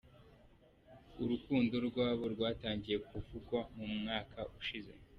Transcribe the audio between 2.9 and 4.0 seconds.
kuvugwa mu